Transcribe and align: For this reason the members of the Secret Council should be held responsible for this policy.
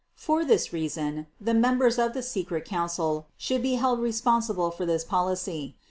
For 0.15 0.43
this 0.43 0.73
reason 0.73 1.27
the 1.39 1.53
members 1.53 1.99
of 1.99 2.13
the 2.13 2.23
Secret 2.23 2.65
Council 2.65 3.27
should 3.37 3.61
be 3.61 3.75
held 3.75 3.99
responsible 3.99 4.71
for 4.71 4.83
this 4.83 5.03
policy. 5.03 5.75